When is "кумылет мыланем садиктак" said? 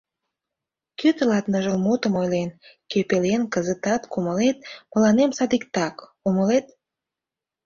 4.11-5.95